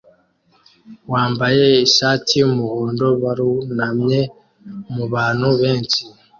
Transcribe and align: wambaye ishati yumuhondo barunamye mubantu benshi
wambaye 1.11 1.65
ishati 1.87 2.31
yumuhondo 2.41 3.07
barunamye 3.21 4.19
mubantu 4.95 5.47
benshi 5.61 6.01